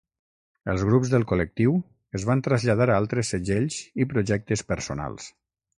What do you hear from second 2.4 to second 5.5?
traslladar a altres segells i projectes personals.